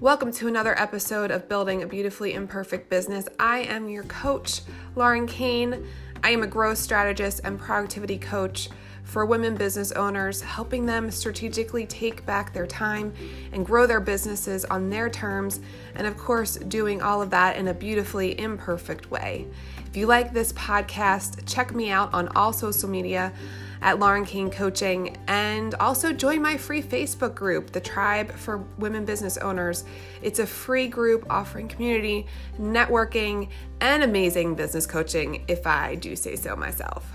[0.00, 3.26] Welcome to another episode of Building a Beautifully Imperfect Business.
[3.40, 4.60] I am your coach,
[4.94, 5.88] Lauren Kane.
[6.22, 8.68] I am a growth strategist and productivity coach
[9.08, 13.10] for women business owners, helping them strategically take back their time
[13.52, 15.60] and grow their businesses on their terms,
[15.94, 19.46] and of course, doing all of that in a beautifully imperfect way.
[19.86, 23.32] If you like this podcast, check me out on all social media
[23.80, 29.06] at Lauren Kane Coaching and also join my free Facebook group, the Tribe for Women
[29.06, 29.84] Business Owners.
[30.20, 32.26] It's a free group offering community,
[32.60, 33.48] networking,
[33.80, 37.10] and amazing business coaching, if I do say so myself.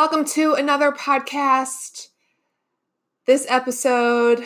[0.00, 2.08] Welcome to another podcast
[3.26, 4.42] this episode,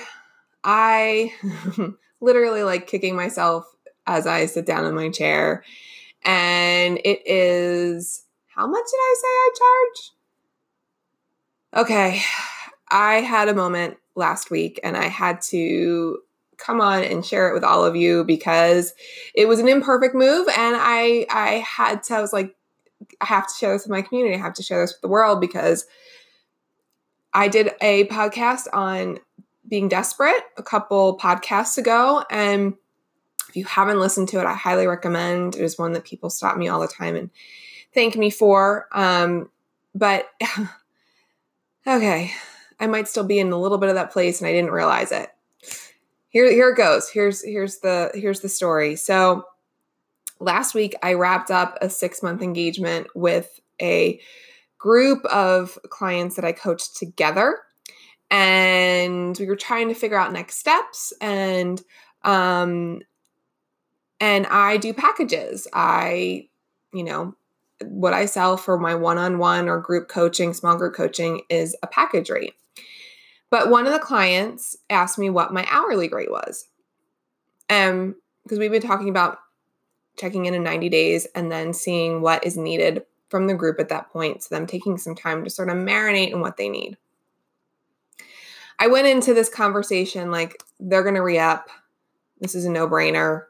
[0.64, 1.32] I
[2.20, 3.64] literally like kicking myself
[4.04, 5.62] as I sit down in my chair.
[6.24, 9.50] And it is how much did I say I
[11.72, 11.86] charge?
[11.86, 12.22] Okay.
[12.90, 16.18] I had a moment last week and I had to
[16.56, 18.92] come on and share it with all of you because
[19.36, 22.56] it was an imperfect move and I I had to I was like
[23.20, 24.34] I have to share this with my community.
[24.34, 25.86] I have to share this with the world because
[27.32, 29.18] I did a podcast on
[29.68, 32.24] being desperate a couple podcasts ago.
[32.30, 32.74] And
[33.48, 35.56] if you haven't listened to it, I highly recommend.
[35.56, 35.62] It.
[35.62, 37.30] Is one that people stop me all the time and
[37.92, 38.88] thank me for.
[38.92, 39.50] Um,
[39.94, 40.28] but
[41.86, 42.32] okay,
[42.78, 45.12] I might still be in a little bit of that place and I didn't realize
[45.12, 45.30] it.
[46.28, 47.08] Here, here it goes.
[47.08, 48.96] Here's here's the here's the story.
[48.96, 49.44] So
[50.44, 54.20] last week I wrapped up a six month engagement with a
[54.78, 57.58] group of clients that I coached together.
[58.30, 61.82] And we were trying to figure out next steps and
[62.22, 63.00] um
[64.20, 65.66] and I do packages.
[65.72, 66.48] I,
[66.92, 67.34] you know,
[67.82, 72.30] what I sell for my one-on-one or group coaching, small group coaching is a package
[72.30, 72.54] rate.
[73.50, 76.68] But one of the clients asked me what my hourly rate was.
[77.70, 79.38] Um because we've been talking about
[80.16, 83.88] checking in in 90 days and then seeing what is needed from the group at
[83.88, 84.42] that point.
[84.42, 86.96] So them taking some time to sort of marinate in what they need.
[88.78, 91.68] I went into this conversation like they're going to re up.
[92.40, 93.44] This is a no brainer.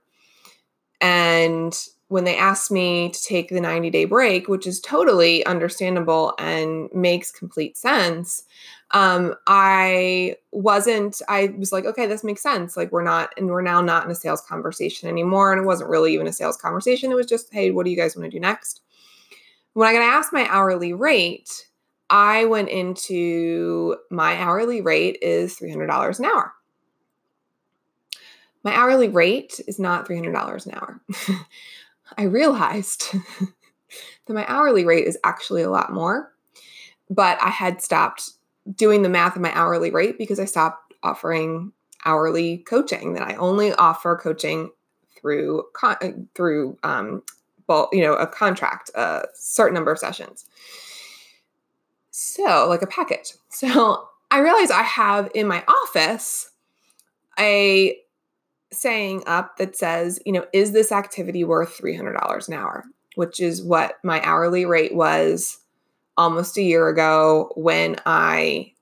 [1.01, 1.77] And
[2.09, 6.89] when they asked me to take the 90 day break, which is totally understandable and
[6.95, 8.45] makes complete sense,
[8.95, 12.77] um, I wasn't, I was like, okay, this makes sense.
[12.77, 15.53] Like, we're not, and we're now not in a sales conversation anymore.
[15.53, 17.11] And it wasn't really even a sales conversation.
[17.11, 18.81] It was just, hey, what do you guys want to do next?
[19.75, 21.69] when I got asked my hourly rate,
[22.09, 26.53] I went into my hourly rate is $300 an hour.
[28.63, 31.01] My hourly rate is not $300 an hour.
[32.19, 33.13] I realized
[34.27, 36.33] that my hourly rate is actually a lot more,
[37.11, 38.31] but I had stopped
[38.75, 41.73] doing the math of my hourly rate because I stopped offering
[42.05, 43.15] hourly coaching.
[43.15, 44.71] That I only offer coaching
[45.17, 45.65] through
[46.35, 47.23] through um,
[47.67, 50.45] bulk, you know, a contract, a certain number of sessions.
[52.11, 53.35] So, like a package.
[53.55, 56.51] So, I realize I have in my office
[57.39, 57.97] a
[58.73, 62.85] saying up that says, you know, is this activity worth $300 an hour?
[63.15, 65.61] Which is what my hourly rate was
[66.17, 68.73] almost a year ago when I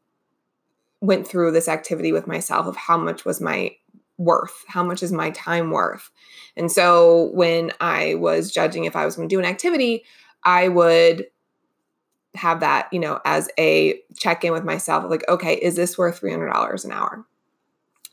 [1.00, 3.74] went through this activity with myself of how much was my
[4.18, 4.64] worth?
[4.68, 6.10] How much is my time worth?
[6.56, 10.04] And so when I was judging if I was going to do an activity,
[10.44, 11.26] I would
[12.34, 16.20] have that, you know, as a check in with myself like, okay, is this worth
[16.20, 17.24] $300 an hour?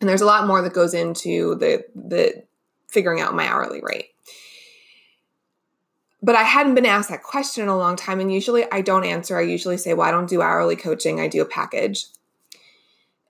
[0.02, 2.44] And there's a lot more that goes into the the
[2.88, 4.10] figuring out my hourly rate.
[6.22, 9.06] But I hadn't been asked that question in a long time and usually I don't
[9.06, 9.38] answer.
[9.38, 12.06] I usually say, "Well, I don't do hourly coaching, I do a package."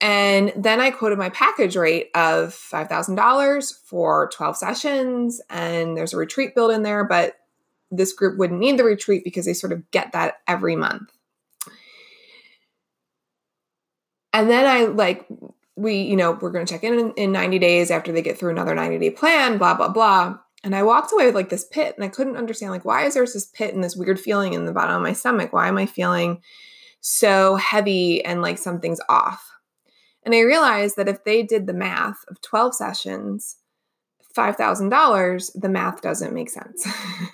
[0.01, 5.41] And then I quoted my package rate of $5,000 for 12 sessions.
[5.49, 7.37] And there's a retreat built in there, but
[7.91, 11.11] this group wouldn't need the retreat because they sort of get that every month.
[14.31, 15.25] And then I like,
[15.75, 18.37] we, you know, we're going to check in, in in 90 days after they get
[18.37, 20.37] through another 90 day plan, blah, blah, blah.
[20.63, 23.13] And I walked away with like this pit and I couldn't understand, like, why is
[23.13, 25.53] there this pit and this weird feeling in the bottom of my stomach?
[25.53, 26.41] Why am I feeling
[26.99, 29.49] so heavy and like something's off?
[30.23, 33.55] And I realized that if they did the math of 12 sessions,
[34.35, 36.85] $5,000, the math doesn't make sense.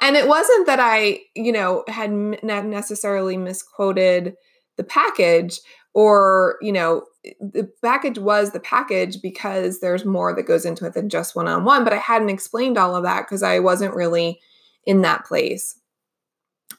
[0.00, 4.34] and it wasn't that I, you know, had necessarily misquoted
[4.76, 5.60] the package
[5.94, 7.04] or you know
[7.40, 11.48] the package was the package because there's more that goes into it than just one
[11.48, 14.40] on one but i hadn't explained all of that because i wasn't really
[14.86, 15.78] in that place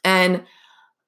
[0.03, 0.43] and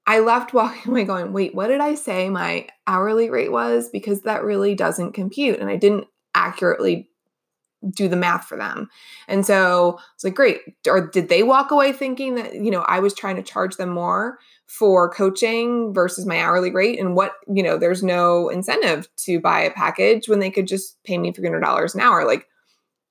[0.07, 4.21] i left walking away going wait what did i say my hourly rate was because
[4.21, 6.05] that really doesn't compute and i didn't
[6.35, 7.09] accurately
[7.91, 8.89] do the math for them.
[9.27, 10.59] And so it's like, great.
[10.87, 13.89] Or did they walk away thinking that, you know, I was trying to charge them
[13.89, 14.39] more?
[14.67, 19.61] For coaching versus my hourly rate and what you know there's no incentive to buy
[19.61, 22.25] a package when they could just pay me $300 an hour.
[22.25, 22.47] Like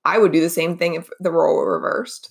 [0.05, 2.31] i would do the same thing if the role were reversed.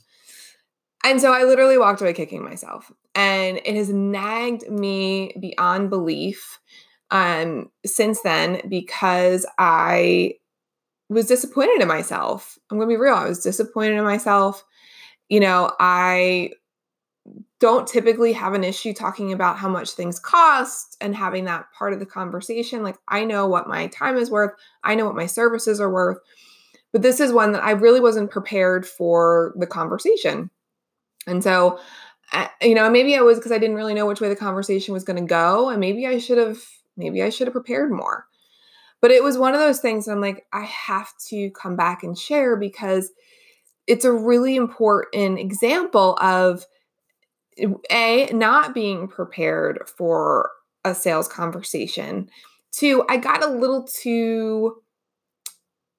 [1.03, 2.91] And so i literally walked away kicking myself.
[3.15, 6.59] And it has nagged me beyond belief
[7.11, 10.33] um, since then because i
[11.09, 12.57] was disappointed in myself.
[12.69, 14.65] I'm gonna be real i was disappointed in myself.
[15.29, 16.51] You know i
[17.63, 21.93] don't typically have an issue talking about how much things cost and having that part
[21.93, 22.83] of the conversation.
[22.83, 24.51] Like, I know what my time is worth,
[24.83, 26.17] I know what my services are worth.
[26.91, 30.49] But this is one that I really wasn't prepared for the conversation.
[31.25, 31.79] And so,
[32.61, 35.05] you know, maybe I was because I didn't really know which way the conversation was
[35.05, 35.69] going to go.
[35.69, 36.59] And maybe I should have,
[36.97, 38.25] maybe I should have prepared more.
[38.99, 42.17] But it was one of those things I'm like, I have to come back and
[42.17, 43.09] share because
[43.87, 46.65] it's a really important example of
[47.91, 50.51] a not being prepared for
[50.85, 52.29] a sales conversation.
[52.71, 54.77] Two i got a little too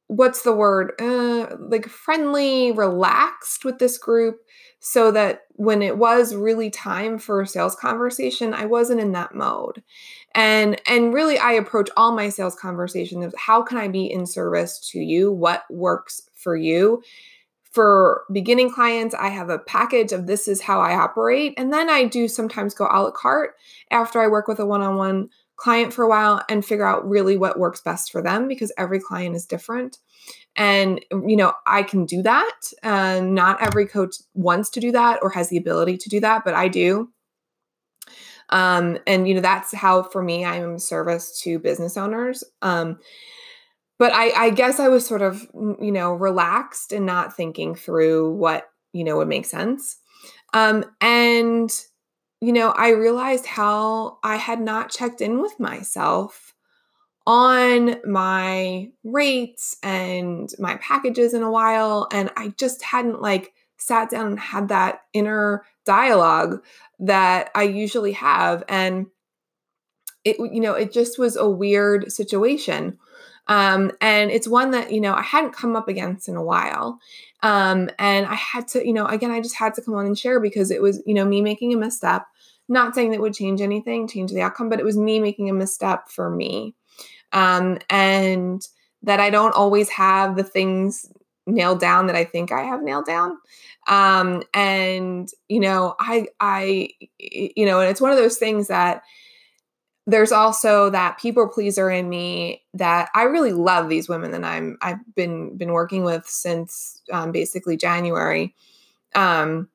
[0.09, 4.41] what's the word uh, like friendly relaxed with this group
[4.81, 9.35] so that when it was really time for a sales conversation i wasn't in that
[9.35, 9.83] mode.
[10.35, 14.79] And and really i approach all my sales conversations how can i be in service
[14.91, 15.33] to you?
[15.33, 17.03] What works for you
[17.75, 21.55] for beginning clients, I have a package of this is how I operate.
[21.57, 23.55] And then I do sometimes go a la carte
[23.91, 27.09] after I work with a one on one client for a while and figure out
[27.09, 29.99] really what works best for them because every client is different.
[30.55, 32.61] And, you know, I can do that.
[32.85, 36.45] And not every coach wants to do that or has the ability to do that,
[36.45, 37.11] but I do.
[38.51, 42.45] Um, and, you know, that's how for me, I am service to business owners.
[42.63, 43.01] Um,
[43.99, 48.33] but I, I guess I was sort of, you know, relaxed and not thinking through
[48.35, 49.99] what, you know, would make sense.
[50.53, 51.71] Um, and,
[52.41, 56.55] you know, I realized how I had not checked in with myself
[57.27, 62.09] on my rates and my packages in a while.
[62.13, 66.63] And I just hadn't like sat down and had that inner dialogue
[66.99, 68.63] that I usually have.
[68.69, 69.07] And
[70.25, 72.99] it, you know, it just was a weird situation
[73.47, 76.99] um, and it's one that, you know, I hadn't come up against in a while.
[77.43, 80.19] Um, and I had to, you know, again, I just had to come on and
[80.19, 82.27] share because it was, you know, me making a misstep.
[82.69, 85.53] Not saying that would change anything, change the outcome, but it was me making a
[85.53, 86.75] misstep for me.
[87.33, 88.67] Um, and
[89.03, 91.05] that I don't always have the things
[91.47, 93.37] nailed down that I think I have nailed down.
[93.87, 96.89] Um, and you know, I, I,
[97.19, 99.03] you know, and it's one of those things that
[100.07, 104.77] there's also that people pleaser in me that I really love these women that I'm
[104.83, 108.55] I've been been working with since um, basically January.
[109.15, 109.69] Um,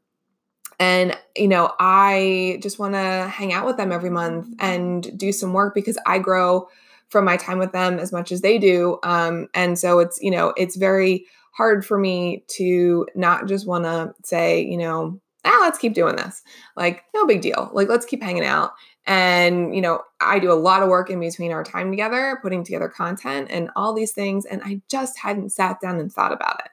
[0.79, 5.31] and you know I just want to hang out with them every month and do
[5.31, 6.69] some work because I grow
[7.09, 8.99] from my time with them as much as they do.
[9.03, 13.85] Um, and so it's you know it's very hard for me to not just want
[13.85, 16.41] to say you know ah let's keep doing this.
[16.75, 17.69] Like no big deal.
[17.73, 18.71] Like let's keep hanging out.
[19.05, 22.63] And, you know, I do a lot of work in between our time together, putting
[22.63, 24.45] together content and all these things.
[24.45, 26.71] And I just hadn't sat down and thought about it.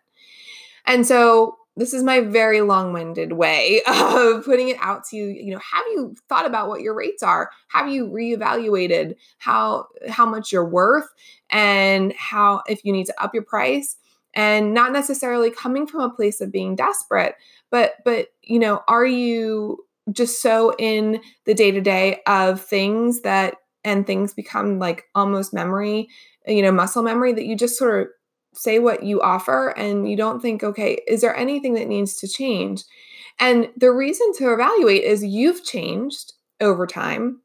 [0.85, 5.26] And so this is my very long-winded way of putting it out to you.
[5.26, 7.50] You know have you thought about what your rates are?
[7.68, 11.09] Have you reevaluated how how much you're worth?
[11.50, 13.97] And how if you need to up your price
[14.37, 17.35] and not necessarily coming from a place of being desperate
[17.71, 23.23] but but you know are you just so in the day to day of things
[23.23, 26.09] that and things become like almost memory,
[26.47, 28.09] you know, muscle memory that you just sort of
[28.52, 32.28] say what you offer and you don't think, okay, is there anything that needs to
[32.28, 32.83] change?
[33.38, 37.40] And the reason to evaluate is you've changed over time.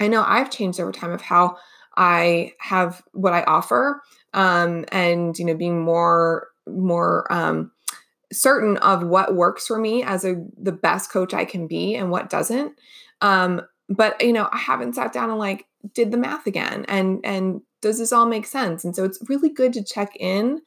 [0.00, 1.56] I know I've changed over time of how
[1.96, 4.02] I have what I offer
[4.38, 7.72] um, and, you know, being more, more, um,
[8.32, 12.10] certain of what works for me as a the best coach I can be and
[12.10, 12.78] what doesn't.
[13.20, 17.20] Um, but you know, I haven't sat down and like did the math again and
[17.24, 18.84] and does this all make sense?
[18.84, 20.60] And so it's really good to check in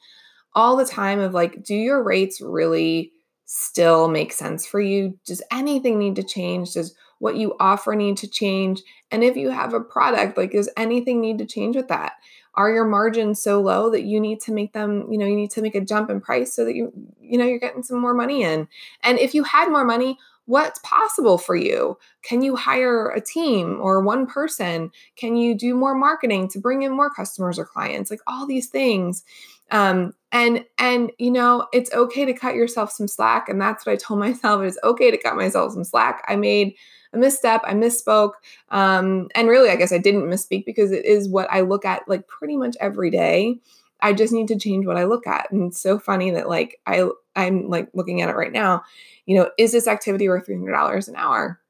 [0.54, 3.12] all the time of like, do your rates really
[3.44, 5.18] still make sense for you?
[5.26, 6.72] Does anything need to change?
[6.72, 8.82] Does what you offer need to change?
[9.10, 12.14] And if you have a product, like, does anything need to change with that?
[12.54, 15.50] Are your margins so low that you need to make them, you know, you need
[15.52, 18.14] to make a jump in price so that you, you know, you're getting some more
[18.14, 18.68] money in?
[19.02, 21.96] And if you had more money, what's possible for you?
[22.22, 24.90] Can you hire a team or one person?
[25.16, 28.10] Can you do more marketing to bring in more customers or clients?
[28.10, 29.24] Like all these things.
[29.72, 33.48] Um, and and you know, it's okay to cut yourself some slack.
[33.48, 34.62] And that's what I told myself.
[34.62, 36.24] It's okay to cut myself some slack.
[36.28, 36.74] I made
[37.12, 37.62] a misstep.
[37.64, 38.32] I misspoke.
[38.70, 42.08] Um, and really, I guess I didn't misspeak because it is what I look at
[42.08, 43.58] like pretty much every day.
[44.00, 45.50] I just need to change what I look at.
[45.50, 48.82] And it's so funny that like I I'm like looking at it right now
[49.26, 51.60] you know, is this activity worth $300 an hour?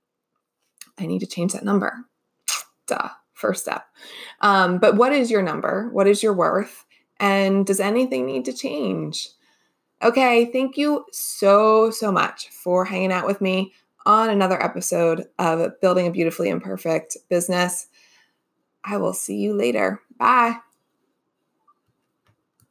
[0.99, 2.05] I need to change that number.
[2.87, 3.85] Duh, first step.
[4.41, 5.91] Um, but what is your number?
[5.93, 6.85] What is your worth?
[7.21, 9.29] And does anything need to change?
[10.03, 13.73] Okay, thank you so, so much for hanging out with me
[14.05, 17.87] on another episode of Building a Beautifully Imperfect Business.
[18.85, 20.01] I will see you later.
[20.19, 20.57] Bye.